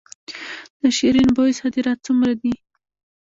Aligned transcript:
د 0.81 0.83
شیرین 0.97 1.29
بویې 1.35 1.57
صادرات 1.59 1.99
څومره 2.07 2.31
دي؟ 2.41 2.53